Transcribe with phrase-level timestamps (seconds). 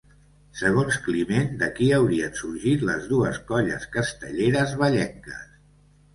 [0.59, 5.39] Segons Climent, d’aquí haurien sorgit les dues colles castelleres vallenques.